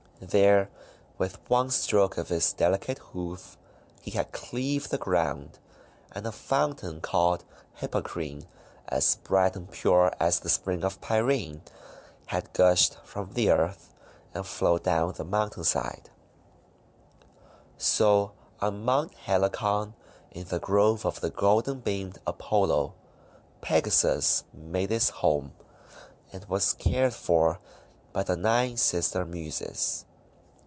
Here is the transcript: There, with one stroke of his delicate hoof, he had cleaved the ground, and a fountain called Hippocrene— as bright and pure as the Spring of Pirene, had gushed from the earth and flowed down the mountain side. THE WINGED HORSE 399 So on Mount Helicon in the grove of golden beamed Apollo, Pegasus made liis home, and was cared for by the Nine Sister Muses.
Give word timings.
There, 0.23 0.69
with 1.17 1.39
one 1.49 1.71
stroke 1.71 2.15
of 2.19 2.29
his 2.29 2.53
delicate 2.53 2.99
hoof, 2.99 3.57
he 4.03 4.11
had 4.11 4.31
cleaved 4.31 4.91
the 4.91 4.99
ground, 4.99 5.57
and 6.11 6.27
a 6.27 6.31
fountain 6.31 7.01
called 7.01 7.43
Hippocrene— 7.81 8.45
as 8.87 9.15
bright 9.15 9.55
and 9.55 9.69
pure 9.71 10.13
as 10.19 10.39
the 10.39 10.47
Spring 10.49 10.83
of 10.83 11.01
Pirene, 11.01 11.63
had 12.27 12.53
gushed 12.53 12.97
from 13.03 13.33
the 13.33 13.49
earth 13.49 13.95
and 14.35 14.45
flowed 14.45 14.83
down 14.83 15.13
the 15.13 15.25
mountain 15.25 15.63
side. 15.63 16.11
THE 17.79 17.81
WINGED 17.81 17.97
HORSE 17.97 18.33
399 18.59 18.59
So 18.59 18.65
on 18.67 18.85
Mount 18.85 19.15
Helicon 19.15 19.95
in 20.29 20.45
the 20.49 20.59
grove 20.59 21.03
of 21.03 21.19
golden 21.35 21.79
beamed 21.79 22.19
Apollo, 22.27 22.93
Pegasus 23.61 24.43
made 24.53 24.91
liis 24.91 25.09
home, 25.09 25.53
and 26.31 26.45
was 26.45 26.73
cared 26.73 27.15
for 27.15 27.57
by 28.13 28.21
the 28.21 28.37
Nine 28.37 28.77
Sister 28.77 29.25
Muses. 29.25 30.05